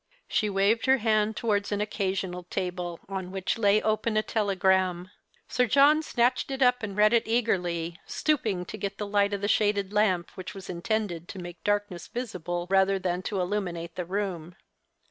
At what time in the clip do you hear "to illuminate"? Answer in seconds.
13.21-13.93